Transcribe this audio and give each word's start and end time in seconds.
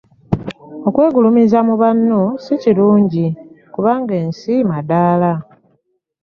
Okwegulumiza 0.87 1.59
mu 1.67 1.75
banno 1.81 2.21
si 2.43 2.53
kirungi 2.61 3.25
kubanga 3.73 4.13
ensi 4.23 4.53
madaala. 4.69 5.33